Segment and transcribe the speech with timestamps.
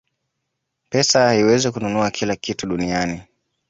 [0.89, 3.21] pesa haiwezi kununua kila kitu duniani